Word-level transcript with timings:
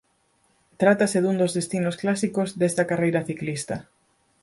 Trátase 0.81 1.17
dun 1.21 1.35
dos 1.41 1.55
destinos 1.57 1.99
clásicos 2.01 2.49
desta 2.61 2.87
carreira 2.89 3.25
ciclista. 3.29 3.75